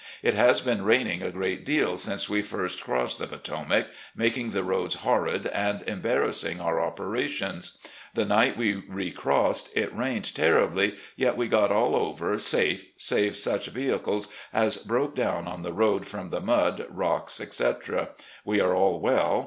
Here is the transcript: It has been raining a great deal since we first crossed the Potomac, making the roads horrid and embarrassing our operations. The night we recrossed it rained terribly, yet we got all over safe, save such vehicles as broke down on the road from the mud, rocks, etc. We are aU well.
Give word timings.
It 0.23 0.33
has 0.33 0.61
been 0.61 0.81
raining 0.83 1.21
a 1.21 1.29
great 1.29 1.63
deal 1.63 1.95
since 1.95 2.27
we 2.27 2.41
first 2.41 2.83
crossed 2.83 3.19
the 3.19 3.27
Potomac, 3.27 3.85
making 4.15 4.49
the 4.49 4.63
roads 4.63 4.95
horrid 4.95 5.45
and 5.45 5.83
embarrassing 5.83 6.59
our 6.59 6.81
operations. 6.83 7.77
The 8.15 8.25
night 8.25 8.57
we 8.57 8.81
recrossed 8.89 9.77
it 9.77 9.95
rained 9.95 10.33
terribly, 10.33 10.95
yet 11.15 11.37
we 11.37 11.47
got 11.47 11.71
all 11.71 11.95
over 11.95 12.35
safe, 12.39 12.83
save 12.97 13.35
such 13.37 13.67
vehicles 13.67 14.29
as 14.51 14.77
broke 14.77 15.15
down 15.15 15.47
on 15.47 15.61
the 15.61 15.71
road 15.71 16.07
from 16.07 16.31
the 16.31 16.41
mud, 16.41 16.87
rocks, 16.89 17.39
etc. 17.39 18.09
We 18.43 18.59
are 18.59 18.75
aU 18.75 18.97
well. 18.97 19.39